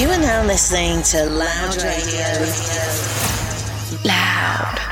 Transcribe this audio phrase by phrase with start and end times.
[0.00, 2.24] You are now listening to Loud Radio.
[4.02, 4.89] Loud.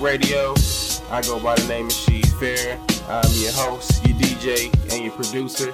[0.00, 0.54] Radio.
[1.10, 2.78] I go by the name of She Fair.
[3.08, 5.72] I'm your host, your DJ, and your producer.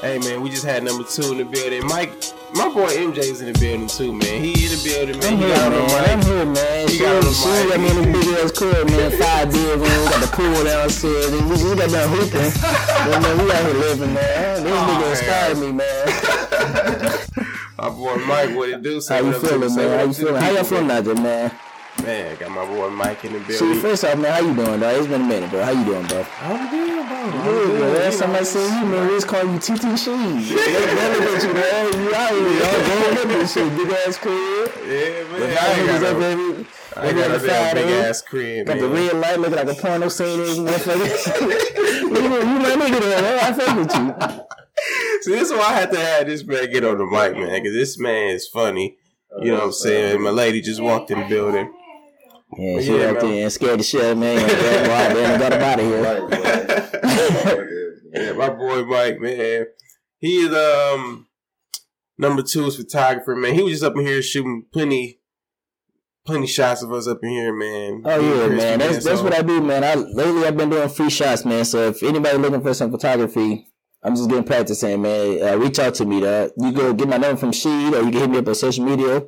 [0.00, 1.86] Hey, man, we just had number two in the building.
[1.86, 2.10] Mike,
[2.54, 4.42] my boy MJ's in the building too, man.
[4.42, 5.32] He in the building, man.
[5.34, 6.08] I'm He here, got on the man.
[6.10, 6.26] I'm mic.
[6.26, 6.88] here, man.
[6.88, 7.68] He got on the mic.
[7.70, 9.10] got me in the big ass crib, man.
[9.20, 11.26] Five bedroom, got the pool downstairs.
[11.32, 12.50] and We, we got done hooping.
[13.22, 14.64] man, we out here living, man.
[14.64, 16.06] This nigga inspired me, man.
[17.78, 19.00] My boy Mike, what it do?
[19.00, 19.98] Say How you what up to- feeling, man?
[19.98, 20.42] How you feeling?
[20.42, 21.50] How y'all feeling out there, man?
[22.02, 24.96] Man, got my boy Mike in the See, first off, man, how you doing, dog?
[24.96, 25.62] It's been a minute, bro.
[25.62, 26.24] How you doing, bro?
[26.40, 27.16] I'm good, bro.
[27.16, 27.78] I'm Good, good.
[27.78, 27.92] bro.
[27.92, 30.50] Last time I seen you, man, we was calling you TT Shees.
[30.50, 31.92] Look at you, man.
[32.02, 33.76] You out here, y'all going up this shit.
[33.76, 34.72] Big ass crib.
[34.86, 35.40] Yeah, man.
[35.40, 36.64] The I ain't got no-
[36.96, 40.08] I ain't got a big ass crib, Got the red light looking like a porno
[40.08, 40.64] scene.
[40.64, 43.38] Look at you, my nigga man.
[43.40, 44.44] I fuck with you.
[45.22, 47.50] See, this is why I had to have this man get on the mic, man,
[47.62, 48.96] because this man is funny.
[49.40, 50.22] You know what I'm saying?
[50.22, 51.72] My lady just walked in the building.
[52.58, 53.24] Yeah, she Yeah, man.
[53.26, 54.26] in and scared the shit out of me.
[54.36, 57.30] And got out there and got up out of here.
[58.12, 59.66] yeah, my boy Mike, man.
[60.18, 61.26] He is um
[62.18, 63.54] number two is photographer, man.
[63.54, 65.20] He was just up in here shooting plenty
[66.26, 68.02] plenty shots of us up in here, man.
[68.04, 68.78] Oh yeah, Chris, man.
[68.78, 69.84] That's that's so- what I do, man.
[69.84, 71.64] I lately I've been doing free shots, man.
[71.64, 73.66] So if anybody looking for some photography,
[74.02, 75.42] I'm just getting practice in, man.
[75.42, 76.50] Uh, reach out to me, dog.
[76.56, 78.84] You go get my number from Sheed, or you can hit me up on social
[78.84, 79.24] media.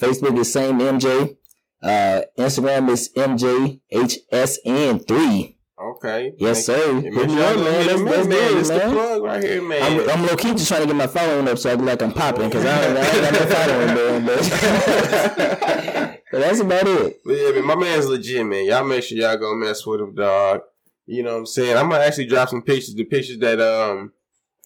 [0.00, 1.36] Facebook is same MJ.
[1.82, 5.54] Uh, Instagram is MJHSN3.
[5.80, 6.32] Okay.
[6.38, 7.00] Yes, sir.
[7.00, 7.36] Hit me up, man.
[7.36, 7.46] hit
[7.86, 8.58] Let's- him let's in, do man.
[8.58, 9.82] it, the plug right here, man.
[10.00, 12.02] I'm, I'm low key just trying to get my following up so I can like
[12.02, 14.26] I'm popping because I, don't- I ain't got no following, man.
[14.26, 14.42] But,
[16.32, 17.20] but that's about it.
[17.24, 18.64] But yeah, man, my man's legit, man.
[18.64, 20.62] Y'all make sure y'all go mess with him, dog.
[21.06, 21.76] You know what I'm saying?
[21.76, 24.12] I'm gonna actually drop some pictures, the pictures that um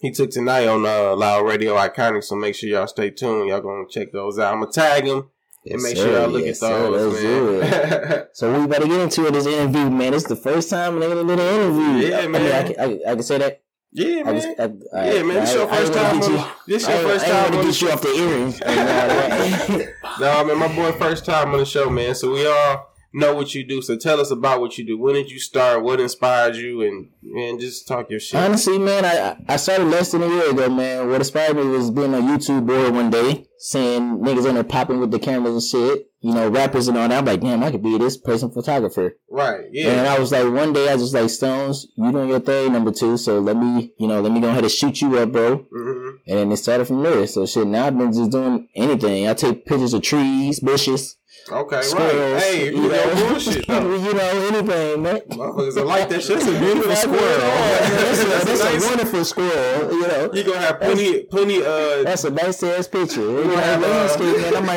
[0.01, 2.25] he took tonight on uh, Loud Radio Iconic.
[2.25, 3.49] So make sure y'all stay tuned.
[3.51, 4.55] Y'all gonna check those out.
[4.55, 5.29] I'm gonna tag him
[5.65, 6.05] and Yes, make sir.
[6.05, 6.91] sure y'all look Yes, at sir.
[6.91, 8.27] those, Let's man.
[8.35, 9.33] So we better get into it.
[9.33, 10.15] This interview, man.
[10.15, 12.09] It's the first time in a little interview.
[12.09, 12.53] Yeah, I mean, man.
[12.67, 13.63] I can, I, I can say that.
[13.93, 14.35] yeah, I man.
[14.35, 14.65] just, I,
[14.99, 15.37] I, yeah, man.
[15.41, 16.23] This I- your first time.
[16.23, 18.61] On, this I your first I time wanna on get you off the earrings.
[18.61, 19.89] and all that.
[20.21, 22.15] No, man, my boy, first time on the show, man.
[22.15, 23.83] So we all know what you do.
[23.83, 24.99] So tell us about what you do.
[24.99, 25.83] When did you start?
[25.83, 26.83] What inspired you?
[26.83, 28.41] And and just talk your shit.
[28.41, 31.09] Honestly, man, I I started less than a year ago, man.
[31.09, 35.01] What inspired me was being a YouTube board one day, seeing niggas in there popping
[35.01, 36.07] with the cameras and shit.
[36.25, 37.19] You know, rappers and all that.
[37.19, 39.17] I'm like, damn, I could be this person photographer.
[39.29, 39.65] right?
[39.73, 39.89] Yeah.
[39.91, 42.93] And I was like, one day I just like Stones, you doing your thing, number
[42.93, 43.17] two.
[43.17, 45.59] So let me, you know, let me go ahead and shoot you up, bro.
[45.59, 46.09] Mm-hmm.
[46.29, 47.27] And then it started from there.
[47.27, 49.27] So shit, now I've been just doing anything.
[49.29, 51.17] I take pictures of trees, bushes,
[51.51, 52.41] Okay, right.
[52.43, 53.95] Hey, you know bullshit though.
[53.97, 55.21] you know, anything, man.
[55.29, 56.39] Motherfuckers are like that shit.
[56.39, 57.21] That's a beautiful squirrel.
[57.21, 58.87] That's, a, That's that's a nice.
[58.87, 59.93] wonderful squirrel.
[59.93, 63.21] You know, You gonna have plenty, plenty, uh, that's a nice ass picture.
[63.23, 64.57] You gonna know, have, uh, landscape, man.
[64.57, 64.69] I'm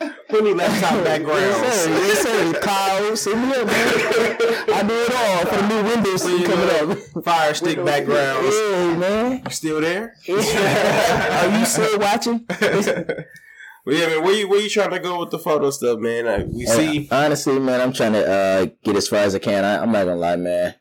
[0.00, 0.14] here.
[0.28, 1.40] plenty laptop backgrounds.
[1.40, 1.90] Yes, sir.
[1.90, 2.60] Yes, sir.
[2.60, 3.88] Kyle, send me up, man.
[4.74, 7.24] I do it all for the new Windows Plenty, coming up.
[7.24, 8.54] Fire stick backgrounds.
[8.56, 9.42] Yeah, man.
[9.44, 10.14] You still there?
[10.28, 12.44] Are you still watching?
[13.88, 14.22] Well, yeah, man.
[14.22, 16.26] Where you where you trying to go with the photo stuff, man?
[16.26, 17.08] Uh, we see.
[17.10, 19.64] Honestly, man, I'm trying to uh, get as far as I can.
[19.64, 20.74] I, I'm not gonna lie, man.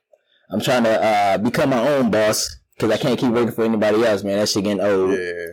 [0.52, 4.04] I'm trying to uh, become my own boss because I can't keep working for anybody
[4.04, 4.40] else, man.
[4.40, 5.12] That shit getting old.
[5.12, 5.46] Yeah.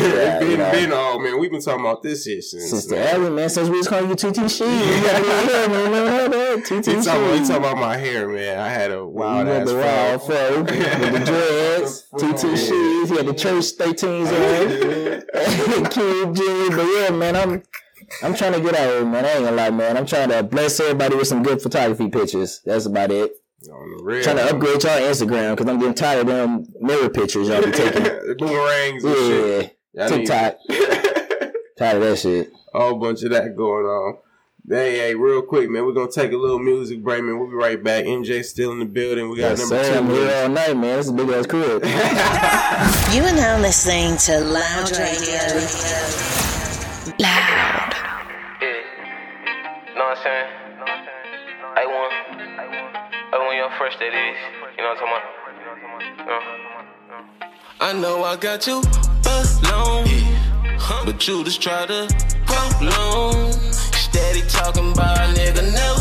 [0.00, 0.70] Yeah, it's been, you know.
[0.70, 1.38] been all man.
[1.40, 2.70] We've been talking about this shit since.
[2.70, 3.16] Since the man.
[3.16, 5.92] early, man, since we was calling you TT She, you gotta get here, man.
[5.92, 8.58] No, no, no, TT He talking, about, talking about my hair, man.
[8.58, 10.60] I had a wild you ass the wild fro.
[10.62, 13.08] with the dreads, TT shoes.
[13.10, 14.36] He had the church 13s on.
[16.34, 17.62] Jimmy, but yeah, man, I'm
[18.22, 19.24] I'm trying to get out of here, man.
[19.24, 19.96] I ain't gonna lie, man.
[19.96, 22.60] I'm trying to bless everybody with some good photography pictures.
[22.64, 23.32] That's about it.
[24.00, 24.22] Real.
[24.22, 27.72] Trying to upgrade y'all Instagram because I'm getting tired of them mirror pictures y'all be
[27.72, 28.02] taking.
[28.38, 29.75] Boomerangs and shit.
[29.96, 30.58] Yeah, Y'all TikTok.
[31.78, 32.52] Tired of that shit.
[32.74, 34.18] a whole bunch of that going on.
[34.68, 35.86] Hey, hey, real quick, man.
[35.86, 37.38] We're gonna take a little music break, man.
[37.38, 38.04] We'll be right back.
[38.04, 39.30] MJ still in the building.
[39.30, 39.92] We got Yes, number sir.
[39.92, 39.98] two.
[39.98, 40.42] I'm here man.
[40.42, 40.96] all night, man.
[40.96, 41.84] This is a big ass crib.
[43.14, 45.40] You are now listening to Loud Radio.
[47.18, 47.94] Loud.
[48.60, 48.82] Yeah.
[49.94, 50.48] Know what I'm saying?
[51.76, 52.12] I want.
[53.32, 54.36] I want your fresh that is.
[54.76, 55.45] You know what I'm talking about?
[56.18, 58.82] I know I got you
[59.26, 60.06] alone.
[61.04, 62.08] But you just try to
[62.46, 63.52] prolong.
[63.52, 65.95] Steady talking about a nigga never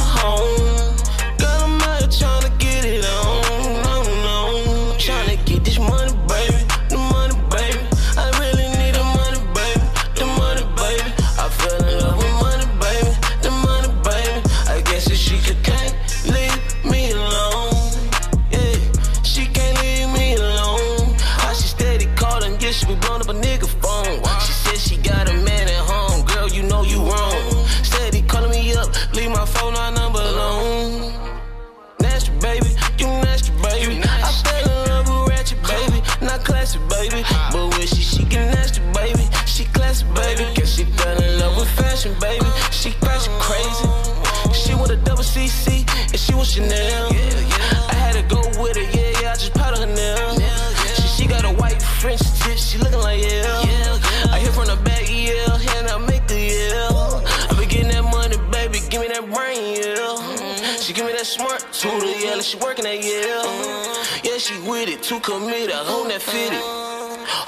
[64.75, 66.60] with it, too committed, hold that fitted.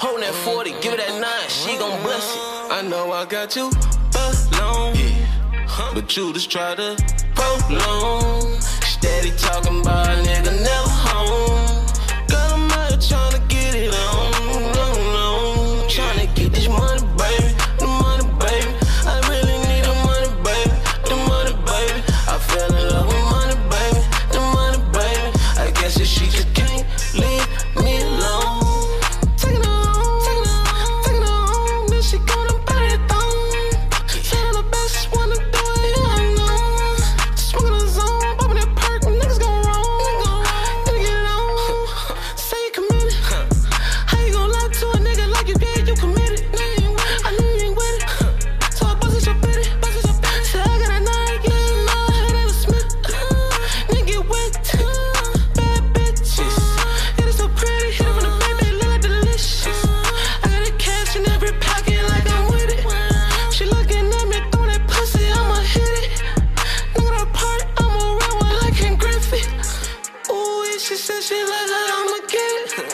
[0.00, 2.40] Hold that 40, give it that nine, she gon' bless it.
[2.72, 3.70] I know I got you
[4.16, 4.96] alone,
[5.94, 6.96] but you just try to
[7.34, 8.60] prolong.
[8.94, 10.87] Steady talking about a nigga never
[71.68, 72.88] said she like how I'ma get it.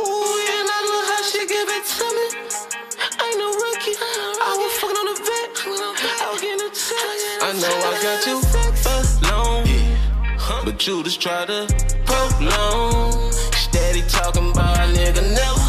[0.00, 2.26] Ooh, yeah, and I love how she give it to me.
[3.20, 3.96] I ain't no rookie.
[4.42, 5.50] I was fucking on the vet.
[6.18, 6.70] I was getting a.
[7.42, 8.36] I know I got you
[9.22, 11.66] alone, but you just try to
[12.04, 13.30] prolong.
[13.32, 15.61] Steady talking about a nigga never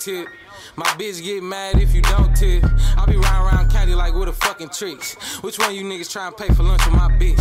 [0.00, 0.28] tip.
[0.76, 2.64] My bitch get mad if you don't tip.
[2.96, 5.14] I be riding around Cali like with a fucking tricks.
[5.42, 7.40] Which one you niggas trying to pay for lunch with my bitch?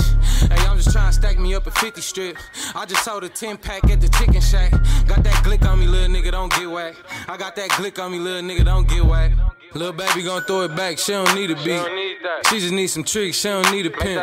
[0.52, 2.38] Hey, I'm just trying to stack me up a 50 strip.
[2.76, 4.72] I just sold a 10 pack at the chicken shack.
[5.08, 6.96] Got that glick on me, little nigga, don't get whack.
[7.28, 9.32] I got that glick on me, little nigga, don't get whack.
[9.74, 11.86] Little baby gon' throw it back, she don't need a beat.
[12.50, 14.20] She just need some tricks, she don't need a pimp.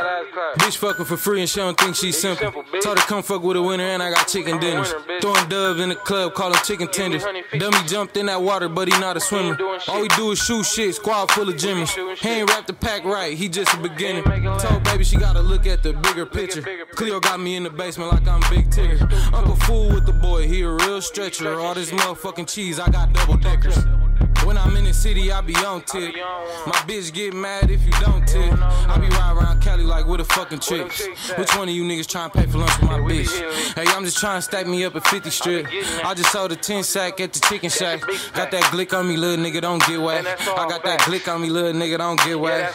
[0.58, 2.50] Bitch fucking for free and she don't think she's simple.
[2.80, 4.92] Told her come fuck with a winner and I got chicken dinners.
[5.20, 7.24] Throwing dubs in the club, calling chicken tenders.
[7.58, 9.58] Dummy jumped in that water, but he not a swimmer.
[9.88, 12.16] All we do is shoot shit, squad full of Jimmys.
[12.18, 14.22] He ain't wrapped the pack right, he just a beginner.
[14.58, 16.62] Told baby she gotta look at the bigger picture.
[16.94, 19.00] Cleo got me in the basement like I'm Big Tigger.
[19.32, 21.60] Uncle Fool with the boy, he a real stretcher.
[21.60, 23.76] All this motherfucking cheese, I got double deckers.
[24.46, 26.14] When I'm in the city, I be on tip.
[26.14, 28.52] My bitch get mad if you don't tip.
[28.62, 31.04] I be riding around Cali like with a fucking tricks.
[31.36, 33.74] Which one of you niggas trying to pay for lunch with my bitch?
[33.74, 35.66] Hey, I'm just trying to stack me up at 50 strip.
[36.04, 38.02] I just sold a 10 sack at the chicken shack.
[38.34, 40.24] Got that glick on me, little nigga, don't get whack.
[40.24, 42.72] I got that glick on me, little nigga, don't get whack.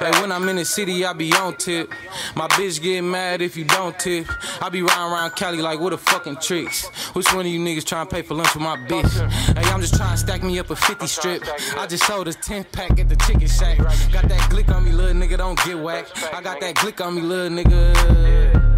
[0.00, 1.92] Hey, when I'm in the city, I be on tip.
[2.34, 4.26] My bitch get mad if you don't tip.
[4.60, 6.88] I be riding around Cali like with a fucking tricks.
[7.14, 9.12] Which one of you niggas trying to pay for lunch with my bitch?
[9.56, 12.64] Hey, I'm just trying to stack me up a 50 I just sold a 10
[12.72, 13.76] pack at the chicken shack.
[13.78, 16.06] Got that glick on me, little nigga, don't get whack.
[16.32, 18.71] I got that glick on me, little nigga.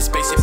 [0.00, 0.37] Take off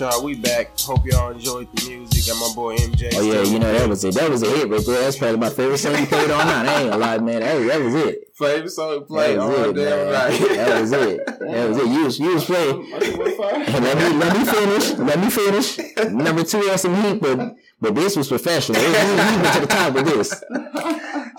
[0.00, 0.78] right, y'all, we back.
[0.80, 2.26] Hope y'all enjoyed the music.
[2.34, 3.12] Got my boy MJ.
[3.14, 4.14] Oh yeah, you know that was it.
[4.14, 5.00] That was a hit right there.
[5.02, 6.66] That's probably my favorite song you played all night.
[6.66, 7.40] I ain't gonna lie, man.
[7.40, 8.28] That, that was it.
[8.34, 10.56] favorite song played That all was it, damn night.
[10.56, 11.26] That was it.
[11.26, 11.86] That was it.
[11.86, 12.90] You was you was playing.
[12.90, 14.98] let me let me finish.
[14.98, 16.12] Let me finish.
[16.12, 18.80] Number two had some heat, but but this was professional.
[18.80, 20.42] We went to the top with this.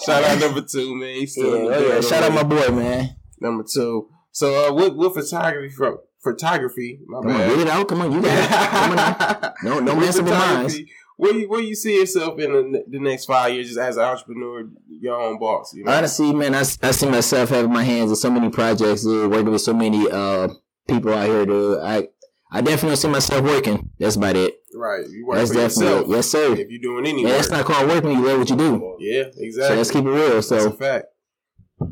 [0.05, 1.15] Shout out number two, man.
[1.15, 2.01] He's Yeah, yeah.
[2.01, 3.15] Shout out my boy, man.
[3.39, 4.09] number two.
[4.31, 7.00] So uh, what what photography from photography?
[7.08, 7.50] My Come on, bad.
[7.50, 7.88] get it out.
[7.88, 8.50] Come on, you got it.
[8.70, 9.53] Come on.
[9.63, 13.00] No, no With mess with photography, Where you where you see yourself in the, the
[13.00, 15.74] next five years, just as an entrepreneur, your own boss?
[15.74, 15.91] You know?
[15.94, 19.51] Honestly, man, I, I see myself having my hands in so many projects, dude, working
[19.51, 20.50] with so many uh
[20.88, 21.79] people out here, dude.
[21.82, 22.10] I
[22.51, 23.89] I definitely see myself working.
[24.00, 24.53] That's about it.
[24.75, 25.05] right?
[25.10, 26.08] You work That's for definitely yourself.
[26.10, 26.15] it.
[26.15, 26.53] Yes, sir.
[26.53, 28.12] If you're doing anything, Yeah, that's not called working.
[28.12, 28.96] you love what you do.
[29.00, 29.77] yeah, So exactly.
[29.77, 30.29] let's keep it real.
[30.36, 31.05] that's a So fact,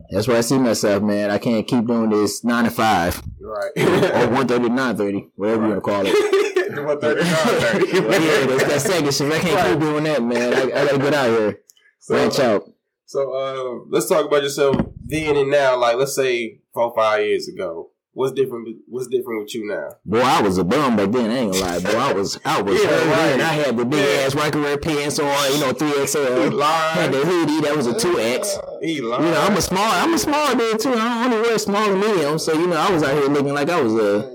[0.10, 1.30] that's where I see myself, man.
[1.30, 3.72] I can't keep doing this nine to five right?
[3.78, 6.40] or one thirty to nine thirty, whatever you want to call it.
[6.74, 7.88] One thirty, nine thirty.
[7.94, 9.32] yeah, that's that second shit.
[9.32, 10.54] I can't keep doing that, man.
[10.54, 11.60] I, I gotta get out here.
[12.08, 12.63] Branch So, out.
[13.06, 15.78] so uh, let's talk about yourself then and now.
[15.78, 17.92] Like, let's say four, five years ago.
[18.15, 18.67] What's different?
[18.88, 19.89] What's different with you now?
[20.05, 21.32] Boy, I was a bum back then.
[21.32, 21.79] I ain't gonna lie.
[21.79, 23.41] Boy, I was, I was Yeah, right.
[23.41, 26.62] I had the big ass working wear pants on, you know, three XL.
[26.62, 28.55] Had the hoodie that was a two X.
[28.84, 30.93] You know, I'm a small, I'm a small dude too.
[30.93, 33.70] I only wear small and medium, so you know, I was out here looking like
[33.72, 34.32] I was a,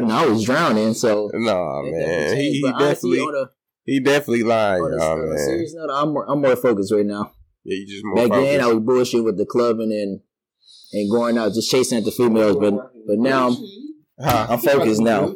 [0.00, 0.94] you know, I was drowning.
[0.94, 2.36] So Nah, man.
[2.38, 3.48] He, he But honestly, definitely on
[3.84, 5.38] he definitely lying, on y'all, man.
[5.38, 7.32] serious note, I'm more, I'm more focused right now.
[7.64, 10.20] Yeah, you just more Back then, I was bullshit with the clubbing and
[10.92, 12.74] and going out just chasing after females, but
[13.10, 13.56] but now I'm
[14.22, 14.46] Huh.
[14.50, 15.34] I'm focused now.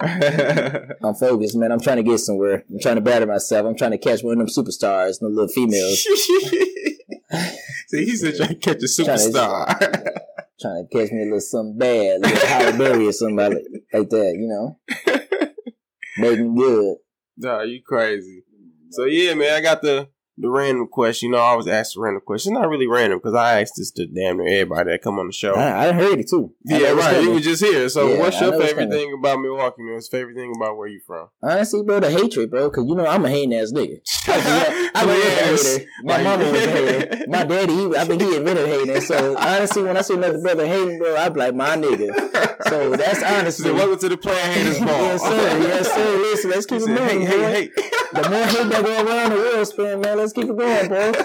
[0.00, 1.70] I'm focused, man.
[1.70, 2.64] I'm trying to get somewhere.
[2.68, 3.64] I'm trying to better myself.
[3.66, 6.02] I'm trying to catch one of them superstars, the little females.
[7.88, 9.78] See, he said trying to catch a Trying to- superstar.
[10.60, 13.64] trying to catch me a little something bad, like a Halle Berry or somebody like,
[13.92, 14.78] like that, you know.
[16.18, 16.96] Making good.
[17.36, 18.42] nah, you crazy.
[18.90, 21.28] So yeah, man, I got the the random question.
[21.30, 22.52] You know, I always ask the random question.
[22.52, 25.28] It's not really random because I asked this to damn near everybody that come on
[25.28, 25.54] the show.
[25.54, 26.52] I, I heard it too.
[26.70, 27.22] I yeah, right.
[27.22, 27.88] You were just here.
[27.88, 29.82] So, Yeah, what's your favorite thing about Milwaukee?
[29.82, 31.28] Man, what's your favorite thing about where you from?
[31.42, 33.98] Honestly, bro, the hatred, bro, because you know I'm a hating ass nigga.
[34.28, 35.64] I, I, Yes.
[35.66, 35.90] a hater.
[36.02, 37.24] My mama was a hater.
[37.28, 39.00] My daddy, he, I think he invented hating.
[39.02, 42.68] So honestly, when I see another brother hating, bro, I be like my nigga.
[42.68, 43.64] So that's honestly.
[43.66, 44.86] So, welcome to the Player Haters Ball.
[44.88, 45.58] yes, sir.
[45.60, 46.16] Yes, sir.
[46.18, 47.70] Listen, let's keep it moving, hey, hey, hey.
[48.14, 51.12] The more hate that go around the world man, let's keep it going, bro.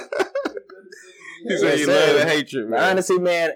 [1.47, 2.07] He said Yes, he sir.
[2.07, 2.83] love the hatred, man.
[2.83, 3.51] honestly, man,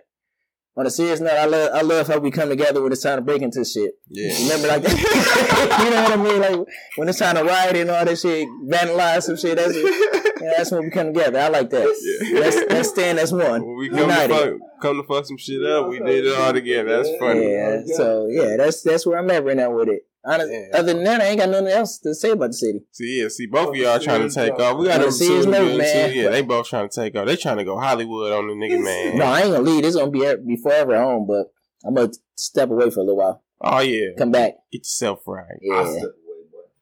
[0.78, 3.18] on a serious note, I love I love how we come together when it's time
[3.18, 3.92] to break into shit.
[4.08, 4.34] Yeah.
[4.44, 4.98] Remember like that?
[5.84, 6.40] you know what I mean?
[6.60, 9.58] Like when it's time to riot and all that shit, vandalize some shit.
[9.58, 11.40] That's yeah, that's when we come together.
[11.40, 12.22] I like that.
[12.24, 12.40] Yeah.
[12.40, 13.66] Let's let's stand as one.
[13.68, 16.54] When we come to, fuck, come to fuck some shit up, we did it all
[16.54, 17.04] together.
[17.04, 17.52] That's funny.
[17.52, 17.82] Yeah.
[17.98, 20.04] So yeah, that's that's where I'm at right now with it.
[20.26, 20.78] Honest, Yeah.
[20.80, 22.80] Other than that, I ain't got nothing else to say about the city.
[22.92, 24.78] See, yeah, see, both of y'all trying to take off.
[24.78, 26.10] We got Yeah, them see, two it's no, man.
[26.10, 26.16] too.
[26.16, 27.28] Yeah, they both trying to take off.
[27.28, 29.18] They trying to go Hollywood on the nigga, man.
[29.18, 29.84] No, I ain't gonna leave.
[29.84, 31.48] This gonna be er, be forever at home, but
[31.86, 33.44] I'm gonna step away for a little while.
[33.60, 34.54] Oh yeah, Come back.
[34.72, 35.46] get yourself right.
[35.62, 36.08] Yeah, I'm gonna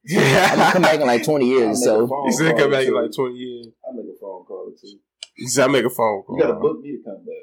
[0.04, 0.72] Yeah.
[0.72, 1.84] come back in like 20 years.
[1.84, 3.68] So You said come back in like twenty years.
[3.88, 4.98] I make a phone call or two.
[5.38, 6.38] You said I make a phone call.
[6.38, 7.36] You gotta book me to come back.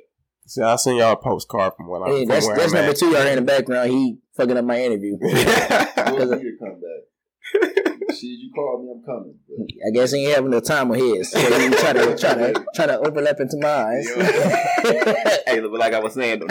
[0.49, 2.09] See, I'll send y'all a postcard from what I'm.
[2.11, 2.97] hey, from that's that's I'm number at.
[2.97, 3.07] two.
[3.11, 3.91] Y'all in the background.
[3.91, 5.19] He fucking up my interview.
[5.19, 7.05] Book me to come back.
[8.11, 9.35] Shit, you call me, I'm coming.
[9.47, 11.31] But I guess he ain't having no time on his.
[11.31, 14.03] So he try to try to try to overlap into mine.
[15.47, 16.47] hey, look, like I was saying, though.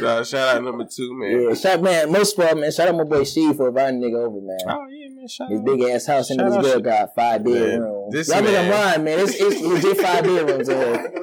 [0.00, 1.48] Nah, shout out number two, man.
[1.48, 2.10] yeah, shout man.
[2.12, 2.70] Most of all, man.
[2.72, 4.58] Shout out my boy She for inviting nigga over, man.
[4.68, 5.28] Oh yeah, man.
[5.28, 5.66] Shout His out.
[5.66, 8.12] big ass house and Shout his out girl got five Man, bedrooms.
[8.14, 9.18] this Y'all think I'm man- lying, man.
[9.20, 11.21] It's, it's legit five bedrooms in here.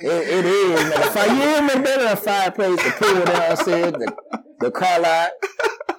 [0.00, 0.90] It, it is, man.
[0.90, 4.12] The fire, you man, better than a fireplace, the pool downstairs, the,
[4.60, 5.30] the car lot,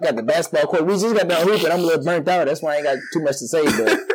[0.02, 0.86] got the basketball court.
[0.86, 1.72] We just got done hooping.
[1.72, 2.46] I'm a little burnt out.
[2.48, 4.00] That's why I ain't got too much to say, but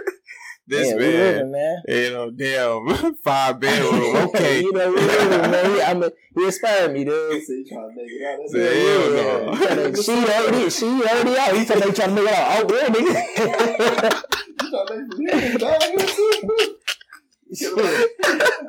[0.69, 1.01] This yeah, man.
[1.01, 1.83] living, man.
[1.89, 4.17] You know, damn, five bedroom.
[4.33, 4.61] Okay.
[4.62, 5.75] you know, we living, man.
[5.75, 7.43] He, I'm a, he inspired me, dude.
[7.43, 8.39] say you trying to make it out.
[8.41, 9.55] That's Say, hell no.
[9.57, 11.57] He tryna- She already, she already out.
[11.57, 12.62] He told me trying to make it out.
[12.62, 12.91] Oh, real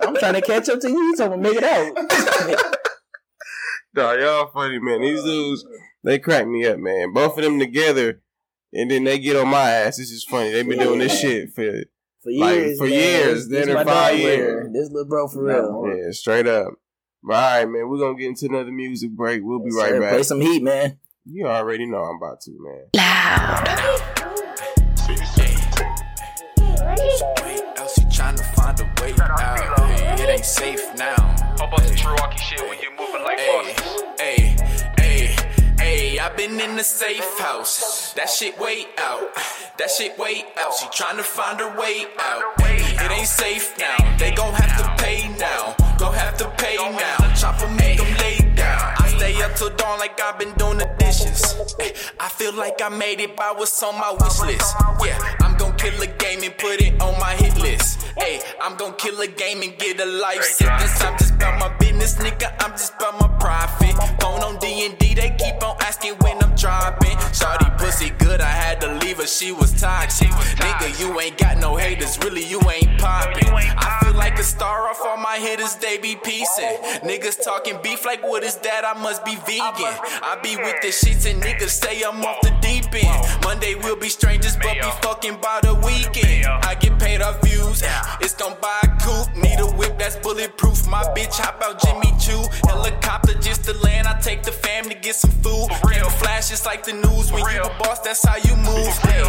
[0.01, 1.01] I'm trying to catch up to you.
[1.01, 2.69] You told me make it out.
[3.95, 5.01] Nah, y'all funny, man.
[5.01, 5.63] These dudes,
[6.03, 7.13] they crack me up, man.
[7.13, 8.23] Both of them together,
[8.73, 9.99] and then they get on my ass.
[9.99, 10.51] It's just funny.
[10.51, 11.83] They've been doing this shit for
[12.23, 12.91] For Like, years, for man.
[12.93, 14.69] years, then this in five years.
[14.73, 15.95] This little bro for real.
[15.95, 16.73] yeah, straight up.
[17.21, 17.87] But all right, man.
[17.87, 19.41] We're gonna get into another music break.
[19.43, 20.13] We'll be right Sir, back.
[20.13, 20.97] Play some heat, man.
[21.25, 22.87] You already know I'm about to, man.
[22.95, 23.82] Elsie
[30.53, 31.15] safe now.
[31.57, 34.13] Hope on some Milwaukee shit when you moving like Hey, boss.
[34.19, 34.55] hey,
[34.99, 35.35] hey,
[35.79, 38.13] hey, I been in the safe house.
[38.13, 39.33] That shit way out.
[39.79, 40.73] That shit way out.
[40.75, 42.43] She trying to find her way out.
[42.59, 43.97] It ain't safe now.
[44.19, 45.75] They gon' have to pay now.
[45.97, 47.17] Gon' have to pay now.
[47.33, 48.93] Chop 'em, make 'em lay down.
[48.99, 51.41] I stay up till dawn like I've been doing the dishes.
[52.19, 54.75] I feel like I made it by what's on my wish list.
[55.03, 55.17] Yeah,
[55.83, 58.01] kill a game and put it on my hit list.
[58.17, 61.03] Hey, I'm gon' kill a game and get a life sentence.
[61.03, 62.53] I'm just about my business, nigga.
[62.59, 63.95] I'm just about my profit.
[64.21, 67.17] Phone on D and D, they keep on asking when I'm dropping.
[67.31, 69.27] Shawty pussy good, I had to leave her.
[69.27, 70.27] She was toxic.
[70.27, 72.17] Nigga, you ain't got no haters.
[72.19, 73.47] Really, you ain't popping.
[73.47, 75.75] I feel like a star off all my hitters.
[75.75, 76.77] They be piecing.
[77.03, 78.83] Niggas talking beef like what is that?
[78.85, 79.93] I must be vegan.
[80.23, 83.43] I be with the shits and niggas say I'm off the deep end.
[83.43, 86.45] Monday we'll be strangers, but be fucking by the weekend.
[86.45, 87.83] I get paid off views.
[88.21, 89.35] It's gon' buy a coupe.
[89.35, 90.87] Need a whip that's bulletproof.
[90.87, 92.43] My bitch hop out Jimmy Choo.
[92.67, 94.07] Helicopter just to land.
[94.07, 95.67] I take the fam to get some food.
[95.85, 97.31] Real flash, it's like the news.
[97.31, 98.93] When you a boss, that's how you move.
[99.09, 99.23] Hey,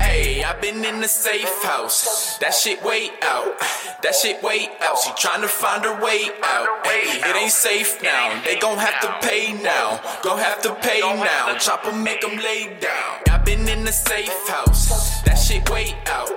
[0.00, 2.38] hey, I been in the safe house.
[2.38, 3.58] That shit way out.
[4.02, 4.98] That shit way out.
[4.98, 6.68] She tryna find her way out.
[6.86, 8.42] Hey, it ain't safe now.
[8.44, 10.00] They gon' have to pay now.
[10.22, 11.56] Gon' have to pay now.
[11.58, 13.12] Chop 'em, make 'em lay down.
[13.30, 15.22] I been in the safe house.
[15.22, 16.30] That shit way out.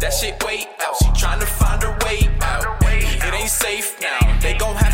[0.00, 0.96] That shit way out.
[0.98, 2.64] She tryna find her way out.
[3.26, 4.20] It ain't safe now.
[4.40, 4.85] They gon' have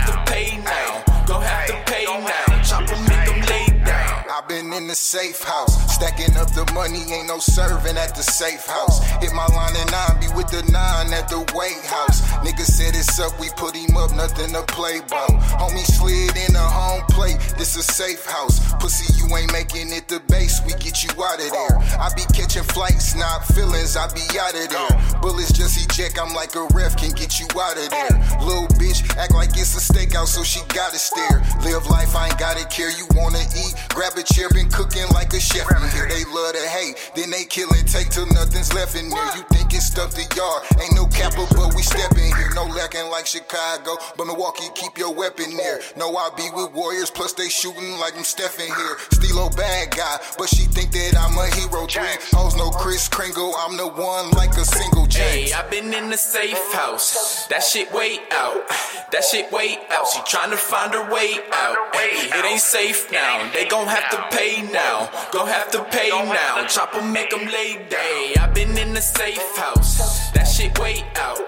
[4.92, 9.00] the safe house, stacking up the money, ain't no serving at the safe house.
[9.24, 12.20] Hit my line at nine, be with the nine at the weight house.
[12.44, 15.32] Nigga said it's up, we put him up, nothing to play about.
[15.56, 18.60] Homie slid in a home plate, this a safe house.
[18.84, 21.74] Pussy, you ain't making it the base, we get you out of there.
[21.96, 24.92] I be catching flights, not feelings, I be out of there.
[25.24, 28.12] Bullets just eject, I'm like a ref, can get you out of there.
[28.44, 31.40] Little bitch, act like it's a stakeout, so she gotta stare.
[31.64, 33.72] Live life, I ain't gotta care, you wanna eat.
[33.96, 36.08] Grab a chair, been cooking like a chef in.
[36.10, 39.36] They love to hate, then they kill and take till nothing's left in there.
[39.36, 42.50] You think it's stuff the yard, ain't no capper, but we step in here.
[42.54, 45.80] No lacking like Chicago, but Milwaukee, keep your weapon there.
[45.96, 48.96] No, I be with Warriors, plus they shooting like I'm Stephen here.
[49.12, 51.86] Stilo bad guy, but she think that I'm a hero.
[51.86, 55.50] Three hoes, no Kris Kringle, I'm the one like a single James.
[55.50, 57.46] Hey, I been in the safe house.
[57.48, 58.68] That shit way out.
[59.12, 60.06] That shit way out.
[60.08, 61.76] She tryna find her way out.
[61.94, 63.50] Hey, it ain't safe now.
[63.52, 65.10] They gon' have to pay now.
[65.32, 66.66] Gon' have to pay now.
[66.66, 68.00] Chop 'em, make 'em lay down.
[68.00, 70.30] Hey, I been in the safe house.
[70.32, 71.40] That shit way out.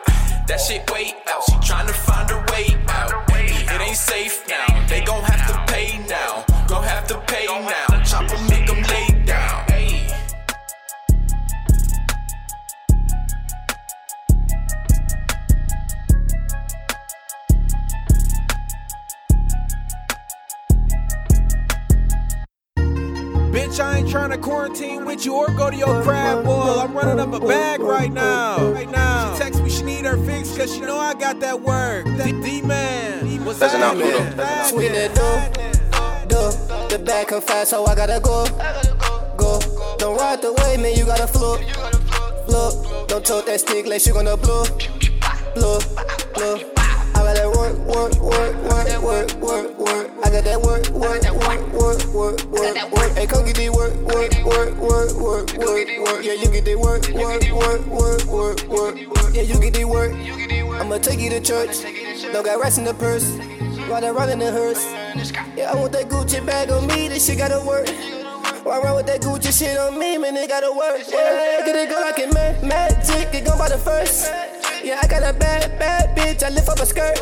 [0.46, 1.42] That shit way out.
[1.46, 3.12] She tryna find her way out.
[3.74, 4.86] It ain't safe now.
[4.88, 5.33] They gon' have
[23.54, 26.80] Bitch, I ain't trying to quarantine with you or go to your crab boil.
[26.80, 28.72] I'm running up a bag right now.
[28.72, 29.32] Right now.
[29.32, 32.04] She text me she need her fix cause she know I got that work.
[32.04, 33.44] D-Man.
[33.44, 34.08] What's That's happening?
[34.08, 36.88] enough, Swing that door, door.
[36.88, 38.44] The back come fast, so I gotta go.
[39.36, 39.60] Go.
[39.98, 41.60] Don't ride the way, man, you gotta float.
[42.46, 43.08] Float.
[43.08, 44.64] Don't tote that stick like you gonna blow.
[45.54, 45.78] Blow.
[46.34, 46.73] Blow.
[47.14, 50.10] I got that work, work, work, work, work, work, work.
[50.24, 53.12] I got that work, work, work, work, work, work, work.
[53.12, 56.24] Hey, come get the work, work, work, work, work, work, work.
[56.24, 59.34] Yeah, you get the work, work, work, work, work, work.
[59.34, 60.12] Yeah, you get the work.
[60.80, 61.82] I'ma take you to church.
[62.32, 63.30] Don't got rats in the purse.
[63.88, 64.84] Ride around in the hearse.
[65.56, 67.08] Yeah, I want that Gucci bag on me.
[67.08, 67.88] This shit gotta work.
[68.64, 70.36] Why run with that Gucci shit on me, man?
[70.36, 71.00] It gotta work.
[71.08, 73.34] Yeah, get it go like it mad, magic.
[73.34, 74.53] It go by the first.
[74.84, 76.42] Yeah, I got a bad, bad bitch.
[76.42, 77.18] I lift up a skirt.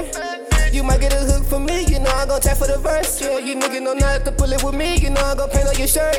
[0.73, 3.21] You might get a hook for me, you know I'm gon' tap for the verse.
[3.21, 5.69] Yeah, you niggas know not to pull it with me, you know I'm gon' paint
[5.69, 6.17] on your shirt.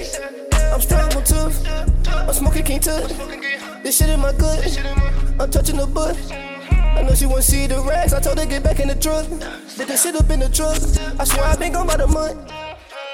[0.72, 1.68] I'm strong with tooth.
[2.08, 3.10] I'm smoking King Tut.
[3.84, 4.64] This shit in my good.
[5.38, 6.16] I'm touching the butt.
[6.32, 8.14] I know she wanna see the racks.
[8.14, 9.28] I told her get back in the truck.
[9.28, 10.80] Put the shit up in the truck.
[11.20, 12.40] I swear I been gone by the month.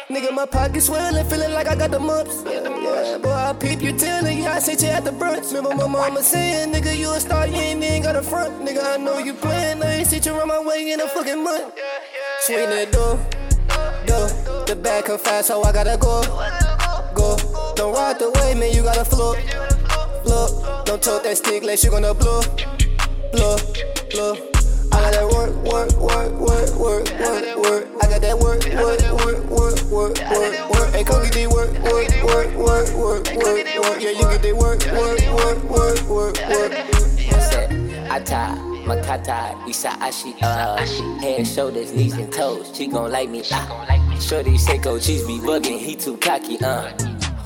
[0.10, 2.44] Nigga, my pockets swelling, feeling like I got the mumps.
[2.44, 5.54] Yeah, boy, I peep you telling yeah, I sent you at the brunch.
[5.54, 8.66] Remember my mama saying, nigga, you a star, you ain't even got a front.
[8.66, 11.44] Nigga, I know you playing, I ain't seen you run my way in a fucking
[11.44, 11.76] month.
[12.40, 13.20] Swing that door,
[14.08, 14.66] door.
[14.66, 16.24] The back come fast, so I gotta go,
[17.14, 17.74] go.
[17.76, 19.38] Don't ride the way, man, you gotta float,
[20.24, 20.88] float.
[20.88, 22.42] Don't tote that stick like you gonna blow,
[23.32, 23.58] blow,
[24.10, 24.49] blow.
[24.92, 27.88] I got that work, work, work, work, work, work, work.
[28.02, 30.90] I got that work, work, work, work, work, work, work.
[30.94, 34.02] Hey, come get the work, work, work, work, work, work, work.
[34.02, 36.76] Yeah, you get the work, work, work, work, work, work.
[37.50, 37.72] Said,
[38.10, 40.78] Ata, Makata, Isa Ashi, uh,
[41.22, 42.72] head, shoulders, knees, and toes.
[42.76, 43.86] She gon' like me, ah.
[44.20, 46.92] Shorty Seiko, cheese be bugging, he too cocky, uh.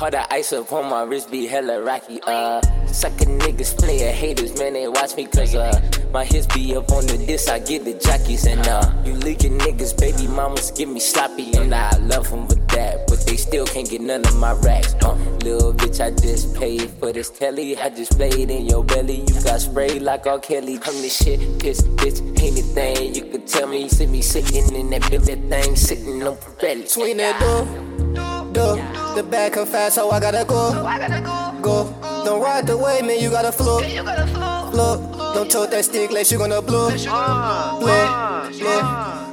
[0.02, 2.62] All the ice up on my wrist be hella rocky, uh.
[2.88, 7.08] Sucker niggas, player haters, man, they watch me cause, uh, my hits be up on
[7.08, 11.00] the disc, I get the jockeys, and, uh, you leaking niggas, baby mamas give me
[11.00, 14.52] sloppy, and I love them with that, but they still can't get none of my
[14.54, 15.14] racks, uh.
[15.44, 19.42] Little bitch, I just paid for this telly, I just played in your belly, you
[19.42, 20.38] got sprayed like R.
[20.40, 24.90] Kelly, come this shit, piss, bitch, anything, you could tell me, see me sitting in
[24.92, 26.88] that that thing, sitting on Pirelli.
[26.88, 29.03] Swing that door, door.
[29.16, 31.62] The back come fast, so I gotta go, So I gotta go.
[31.62, 32.24] Go.
[32.26, 35.36] Don't ride the way, man, you gotta float, float.
[35.36, 38.64] Don't tote that stick like you gonna blow, blow, blow.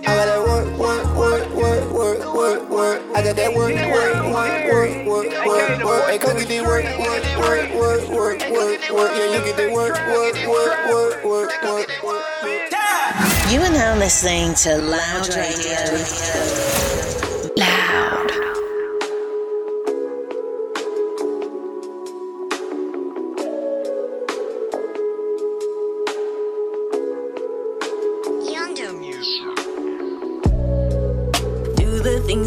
[0.05, 3.03] I got that work, work, work, work, work, work, work.
[3.15, 6.05] I got that work, work, work, work, work, work, work.
[6.11, 9.13] Hey, come get the work, work, work, work, work, work, work.
[9.17, 12.31] Yeah, you get the work, work, work, work, work, work, work.
[13.49, 15.81] You are now listening to Loud Radio.
[17.57, 18.50] Loud.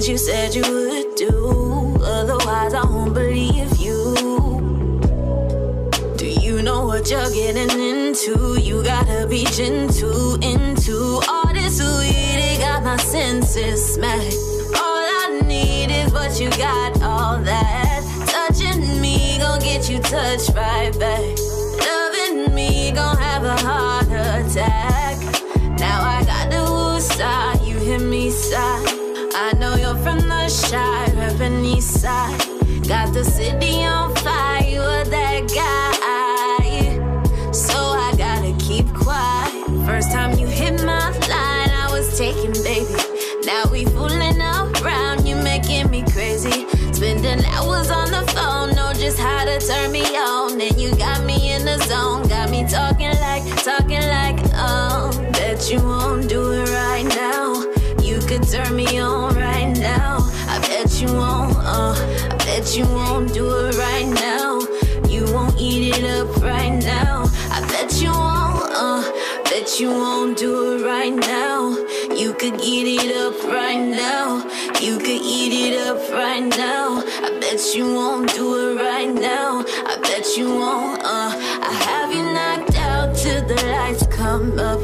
[0.03, 1.97] Things you said you would do.
[2.03, 4.13] Otherwise, I won't believe you.
[6.17, 8.59] Do you know what you're getting into?
[8.59, 12.39] You gotta be gentle into all this weed.
[12.51, 14.35] It got my senses smacked.
[14.75, 18.01] All I need is what you got, all that.
[18.27, 21.37] Touching me, gon' get you touched right back.
[21.79, 25.17] Loving me, gon' have a heart attack.
[25.79, 28.92] Now I got the woosah, you hear me sigh.
[30.73, 32.39] Shy, urban east side.
[32.87, 34.81] Got the city on fire, you
[35.15, 36.63] that guy.
[37.51, 39.53] So I gotta keep quiet.
[39.85, 42.97] First time you hit my line, I was taking baby.
[43.45, 46.65] Now we fooling around, you making me crazy.
[46.91, 50.59] Spending hours on the phone, know just how to turn me on.
[50.59, 55.69] And you got me in the zone, got me talking like, talking like, oh, bet
[55.69, 57.43] you won't do it right now.
[58.01, 59.22] You could turn me on
[62.63, 64.61] I bet you won't do it right now.
[65.09, 67.25] You won't eat it up right now.
[67.51, 69.03] I bet you won't, uh,
[69.43, 71.75] bet you won't do it right now.
[72.15, 74.49] You could eat it up right now.
[74.79, 77.03] You could eat it up right now.
[77.21, 79.65] I bet you won't do it right now.
[79.85, 81.35] I bet you won't, uh,
[81.69, 84.79] I have you knocked out till the lights come up.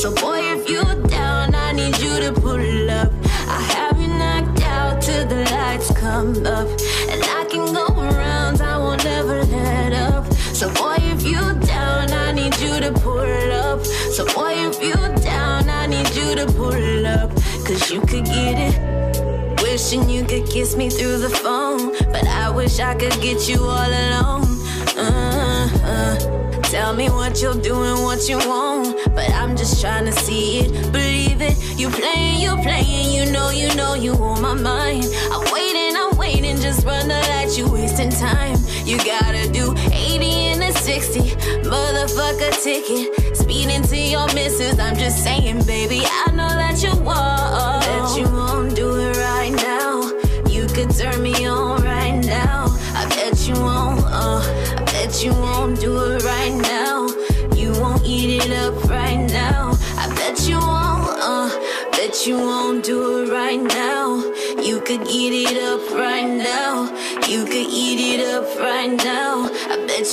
[0.00, 3.12] So boy, if you down, I need you to pull up.
[3.46, 6.66] I have you knocked out till the lights come up.
[7.10, 10.32] And I can go round, I will never let up.
[10.32, 13.84] So boy, if you down, I need you to pull up.
[13.84, 17.28] So boy, if you down, I need you to pull up,
[17.66, 19.60] cause you could get it.
[19.60, 23.64] Wishing you could kiss me through the phone, but I wish I could get you
[23.64, 24.48] all alone.
[24.96, 26.49] Uh, uh.
[26.70, 30.60] Tell me what you'll do and what you won't, but I'm just trying to see
[30.60, 31.56] it, believe it.
[31.76, 35.04] You playing, you playing, you know, you know you on my mind.
[35.32, 38.56] I'm waiting, I'm waiting, just run the light, you wasting time.
[38.84, 41.20] You gotta do 80 and a 60,
[41.66, 43.36] motherfucker ticket.
[43.36, 45.49] Speeding to your misses, I'm just saying,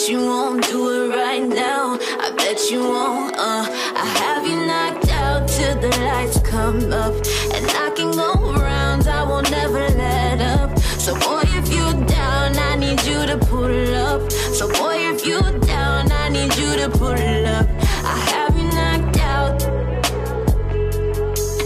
[0.10, 1.98] you won't do it right now.
[2.20, 3.66] I bet you won't, uh,
[3.96, 7.14] I have you knocked out till the lights come up.
[7.54, 10.80] And I can go rounds, I will never let up.
[10.80, 14.32] So boy, if you're down, I need you to pull up.
[14.32, 17.68] So boy, if you're down, I need you to pull up.
[18.04, 19.64] I have you knocked out,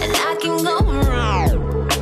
[0.01, 1.93] and I can go round.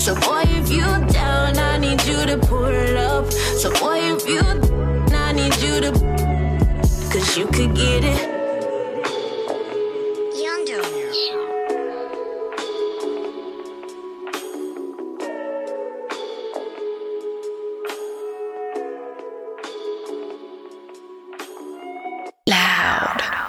[0.00, 3.30] So boy, if you're down, I need you to pull it up.
[3.30, 4.65] So boy, if you,
[7.36, 8.32] cause you could get it.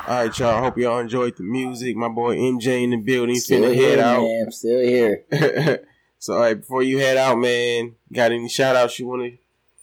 [0.09, 0.63] All right, y'all.
[0.63, 1.95] Hope y'all enjoyed the music.
[1.95, 3.35] My boy MJ in the building.
[3.35, 4.21] Still finna here, head out.
[4.21, 4.43] man.
[4.45, 5.25] I'm still here.
[6.17, 9.37] so, all right, before you head out, man, got any shout outs you want to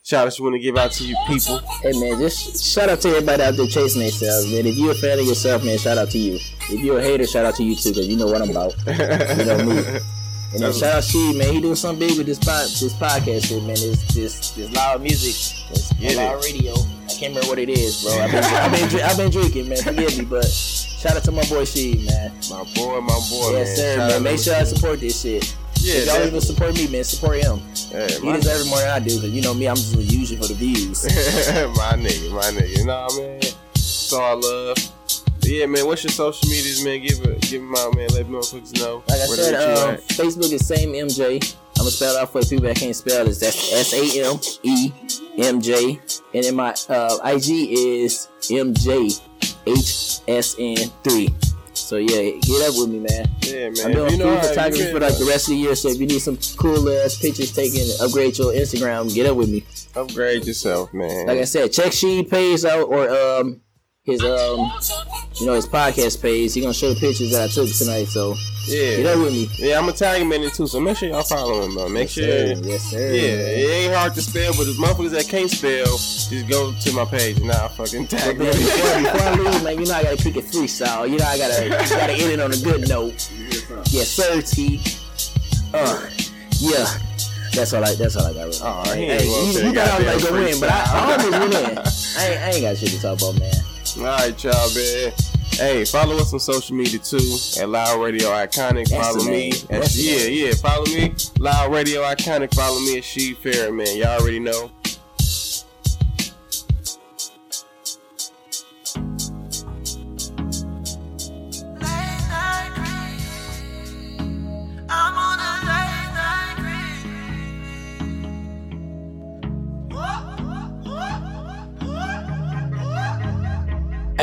[0.04, 1.58] shout outs you want to give out to you people?
[1.82, 4.66] Hey man, just shout out to everybody out there chasing themselves, man.
[4.66, 6.34] If you're a fan of yourself, man, shout out to you.
[6.70, 8.74] If you're a hater, shout out to you too, because you know what I'm about.
[8.86, 10.00] you know me.
[10.52, 11.52] And then shout out She, man.
[11.54, 13.74] He doing something big with this pod, this podcast shit, man.
[13.74, 15.34] This this this loud music,
[15.70, 16.72] this loud radio.
[16.74, 18.12] I can't remember what it is, bro.
[18.20, 19.78] I've been, I've been, I've been drinking, man.
[19.78, 22.30] Forgive me, but shout out to my boy She, man.
[22.50, 23.76] My boy, my boy, Yes, man.
[23.76, 24.22] sir, Shout man.
[24.22, 25.56] Make sure I support this shit.
[25.80, 27.04] Yeah, If y'all even support me, man.
[27.04, 27.60] Support him.
[27.94, 30.40] Hey, he my- deserves more than I do, because you know me, I'm just usually
[30.40, 31.04] for the views.
[31.78, 32.76] my nigga, my nigga.
[32.76, 33.40] You know what I mean?
[33.76, 34.76] It's all love.
[35.38, 35.86] But yeah, man.
[35.86, 37.02] What's your social medias, man?
[37.02, 38.08] Give it, give them out, man.
[38.08, 39.04] Let motherfuckers know.
[39.08, 39.96] Like I said, they let you um.
[39.98, 41.56] Facebook is same MJ.
[41.76, 43.38] I'm gonna spell it out for the people that can't spell this.
[43.38, 44.92] That's S A M E
[45.38, 46.00] M J,
[46.34, 49.20] and then my uh, IG is MJ
[49.66, 51.32] H S N three.
[51.76, 53.28] So yeah, get up with me, man.
[53.42, 53.86] Yeah, man.
[53.86, 55.74] I'm doing You know food photography for like the rest of the year.
[55.74, 59.12] So if you need some cool ass pictures taken, upgrade your Instagram.
[59.14, 59.64] Get up with me.
[59.94, 61.26] Upgrade yourself, man.
[61.26, 63.60] Like I said, check She pays out or um
[64.04, 64.70] his um
[65.40, 66.52] you know his podcast page.
[66.52, 68.04] He gonna show the pictures that I took tonight.
[68.08, 68.34] So
[68.68, 68.96] Yeah.
[68.98, 69.48] get up with me.
[69.56, 71.88] Yeah, I'm gonna tag him in it too, so make sure y'all follow him, bro.
[71.88, 72.64] Make Yes, sure.
[72.70, 72.98] Yes, sir.
[73.14, 76.92] Yeah, it ain't hard to spell, but the motherfuckers that can't spell, just go to
[76.92, 78.46] my page and I'll fucking tag them.
[78.46, 81.08] then before, before I leave, man, you know I gotta kick it freestyle.
[81.10, 83.30] You know I gotta gotta end it on a good note.
[83.90, 84.80] Yes, sir, T.
[85.72, 86.08] Uh,
[86.60, 86.86] yeah.
[87.54, 87.94] That's all I.
[87.94, 88.46] That's all I got.
[88.46, 91.30] Right Oh, hey, you, you thought I was like gonna win, but I, I almost
[91.30, 91.78] went in.
[91.78, 93.52] I ain't, I ain't got shit to talk about, man.
[93.96, 95.12] All right, y'all, man.
[95.52, 98.90] Hey, follow us on social media too at Loud Radio Iconic.
[98.90, 99.52] Follow me.
[99.70, 100.52] At, yeah, yeah.
[100.54, 101.14] Follow me.
[101.38, 102.52] Loud Radio Iconic.
[102.54, 103.96] Follow me at She Fair, man.
[103.96, 104.70] Y'all already know.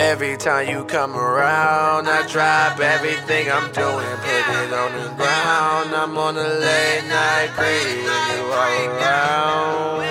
[0.02, 5.94] Every time you come around, I drop everything I'm doing, put it on the ground.
[5.94, 10.02] I'm on a late night crazy when you are around.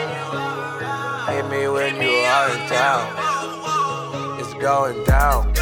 [1.35, 3.05] Hit me when you are in town.
[4.39, 5.53] It's going down.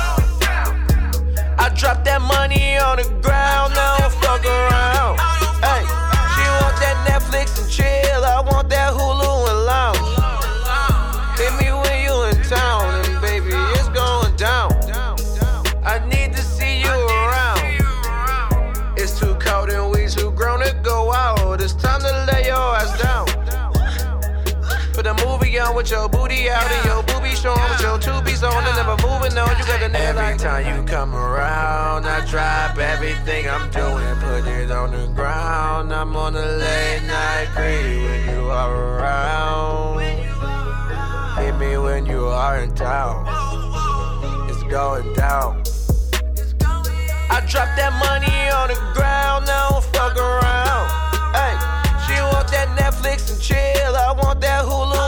[1.58, 5.16] I drop that money on the ground, now don't fuck around.
[5.64, 5.84] Hey,
[6.36, 9.27] she want that Netflix and chill, I want that Hulu
[30.38, 35.92] time you come around, I drop everything I'm doing, put it on the ground.
[35.92, 40.00] I'm on a late night greedy when you are around.
[41.38, 43.26] Hit me when you are in town.
[44.48, 45.62] It's going down.
[47.30, 50.88] I drop that money on the ground, I don't fuck around.
[51.34, 51.54] Hey,
[52.06, 55.07] she want that Netflix and chill, I want that Hulu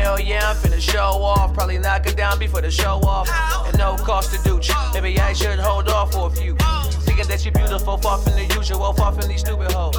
[0.00, 1.52] Hell yeah, I'm finna show off.
[1.52, 3.28] Probably knock it down before the show off.
[3.66, 4.70] And no cost to Dooch.
[4.94, 6.56] Maybe I should hold off for a few.
[7.04, 9.94] Thinking that you're beautiful, far from the usual, far from these stupid hoes.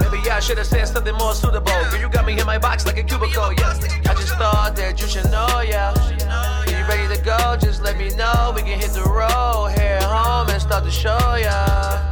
[0.00, 1.70] Maybe I should have said something more suitable.
[1.90, 3.78] Girl, you got me in my box like a cubicle, yeah.
[4.08, 6.65] I just thought that you should know, yeah
[7.26, 8.52] go, just let me know.
[8.54, 11.58] We can hit the road, head home, and start to show ya.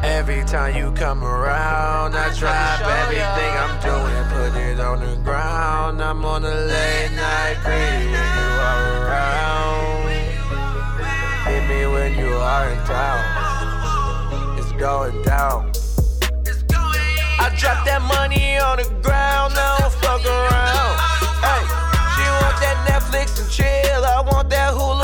[0.03, 3.65] Every time you come around, I drop everything ya.
[3.65, 6.03] I'm doing, put it on the ground.
[6.03, 10.09] I'm on a late night creep when you are around.
[11.47, 13.23] Hit me when you are in town.
[14.59, 15.71] It's going down.
[17.39, 20.95] I drop that money on the ground, I don't fuck around.
[21.47, 21.63] Hey,
[22.15, 25.04] she want that Netflix and chill, I want that Hulu.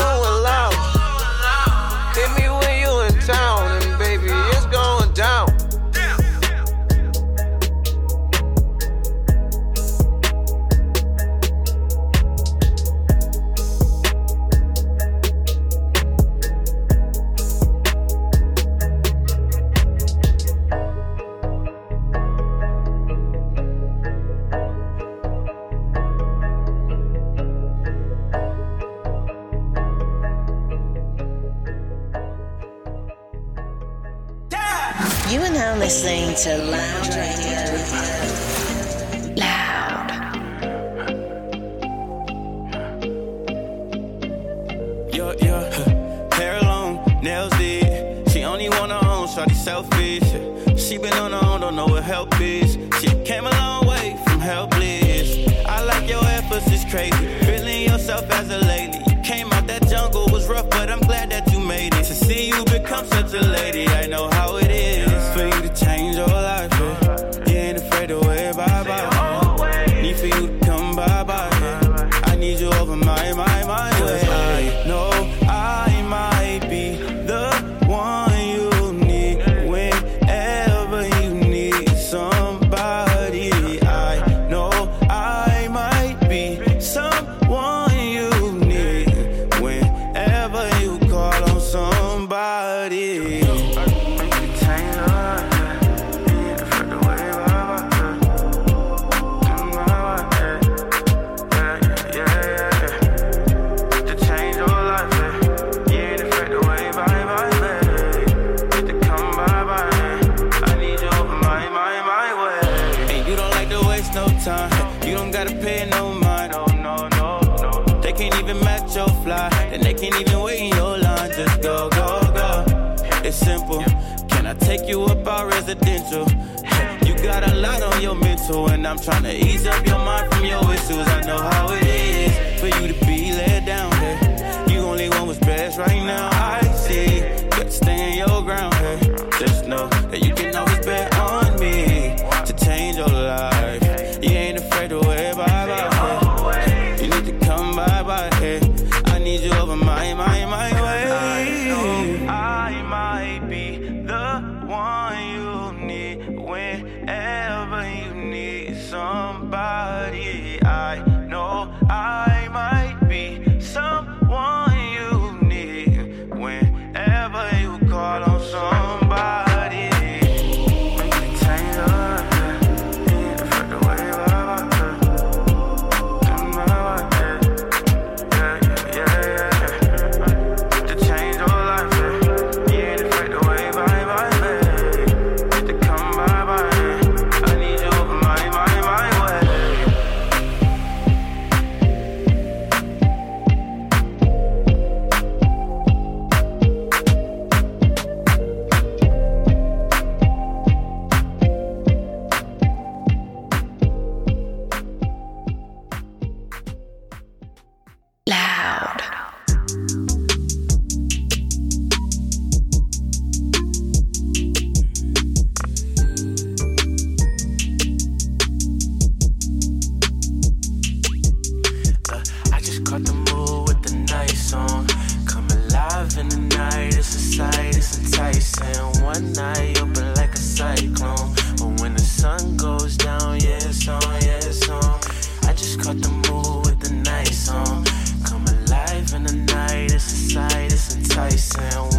[224.31, 224.87] lights on.
[225.25, 229.03] Come alive in the night, it's a sight, it's enticing.
[229.03, 231.33] One night, open like a cyclone.
[231.57, 234.99] But when the sun goes down, yeah, it's on, yeah, it's on.
[235.43, 237.85] I just caught the mood with the night song.
[238.25, 241.90] Come alive in the night, it's a sight, it's enticing.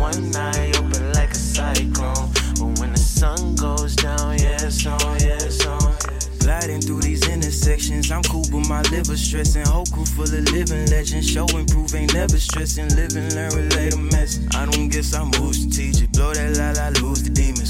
[8.93, 9.65] Never stressing.
[9.91, 11.29] Crew full of living legends.
[11.29, 12.89] Show and prove ain't never stressing.
[12.95, 14.47] Living, learn, relate a message.
[14.55, 16.13] I don't guess I'm who's strategic.
[16.13, 17.62] Blow that la la, lose the demons.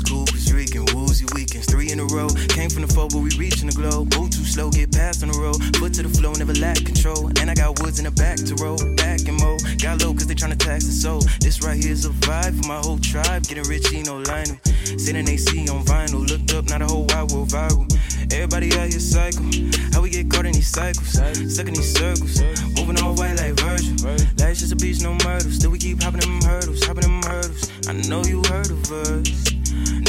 [1.93, 2.28] In a row.
[2.49, 4.09] Came from the foe, but we reaching the glow.
[4.16, 5.61] Move too slow, get past on the road.
[5.76, 7.28] Foot to the flow, never lack control.
[7.38, 8.80] And I got woods in the back to roll.
[8.97, 9.59] Back and mo.
[9.76, 11.20] Got low cause they tryna tax the soul.
[11.40, 13.45] This right here's a vibe for my whole tribe.
[13.45, 14.57] Getting rich, you know, Lionel.
[14.97, 16.26] Sitting AC on vinyl.
[16.26, 17.84] Looked up, not a whole wide world viral.
[18.32, 19.45] Everybody out here cycle.
[19.93, 21.12] How we get caught in these cycles?
[21.12, 22.40] Stuck in these circles.
[22.74, 23.93] Moving all white like Virgil.
[24.40, 25.51] Life's just a beach, no murder.
[25.53, 27.70] Still we keep hopping them hurdles, hopping them hurdles.
[27.86, 29.61] I know you heard of us.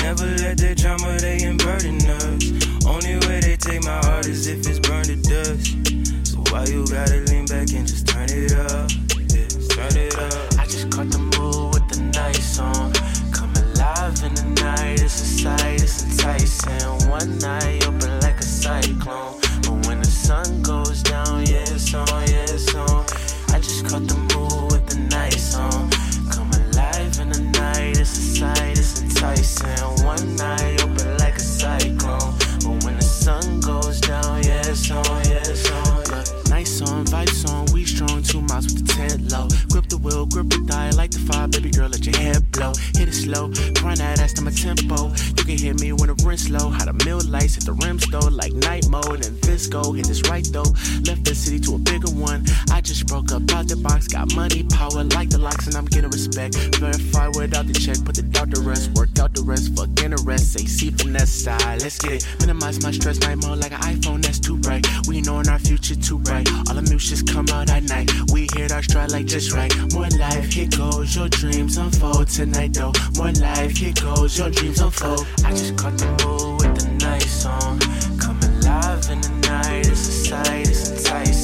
[0.03, 2.85] Never let that drama, they ain't burden us.
[2.85, 5.79] Only way they take my heart is if it's burned to dust.
[6.27, 8.91] So why you gotta lean back and just turn it up?
[9.31, 10.59] Yeah, turn it up.
[10.59, 12.91] I just caught the mood with the nice song.
[13.31, 17.09] Come alive in the night, it's a sight, it's enticing.
[17.09, 17.82] One night
[47.55, 49.95] hit the rims though, like night mode and Visco.
[49.95, 50.69] Hit this right though,
[51.05, 52.45] left the city to a bigger one.
[52.71, 55.85] I just broke up out the box, got money, power, like the locks, and I'm
[55.85, 56.55] getting respect.
[56.77, 60.11] Verify without the check, put the doubt to rest, work out the rest, fuck in
[60.11, 60.53] the rest.
[60.53, 62.27] Say see finesse side, let's get it.
[62.39, 64.85] Minimize my stress, night mode like an iPhone that's too bright.
[65.07, 66.47] We knowin' our future too bright.
[66.67, 68.11] All the music come out at night.
[68.31, 69.71] We hit our stride like just right.
[69.93, 72.93] More life, here goes your dreams unfold tonight though.
[73.15, 75.25] More life, here goes your dreams unfold.
[75.45, 76.62] I just caught the mood
[77.03, 77.79] nice song.
[78.19, 81.42] Come alive in the night, it's a sight, it's enticing.